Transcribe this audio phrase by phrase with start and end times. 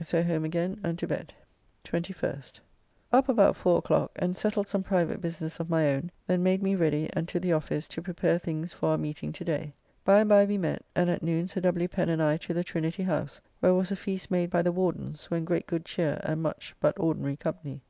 [0.00, 1.34] So home again and to bed.
[1.84, 2.60] 21st.
[3.12, 6.74] Up about four o'clock, and settled some private business of my own, then made me
[6.74, 9.74] ready and to the office to prepare things for our meeting to day.
[10.02, 11.86] By and by we met, and at noon Sir W.
[11.86, 15.26] Pen and I to the Trinity House; where was a feast made by the Wardens,
[15.30, 17.82] when great good cheer, and much, but ordinary company.